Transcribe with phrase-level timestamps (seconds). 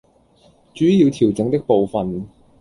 [0.73, 2.27] 主要調整的部分